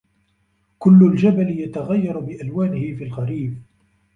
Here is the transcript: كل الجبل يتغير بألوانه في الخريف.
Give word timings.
كل 0.79 1.03
الجبل 1.11 1.49
يتغير 1.59 2.19
بألوانه 2.19 2.95
في 2.97 3.03
الخريف. 3.03 3.53